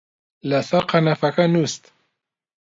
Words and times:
لەسەر 0.49 0.83
قەنەفەکە 0.91 1.45
نووست 1.53 1.83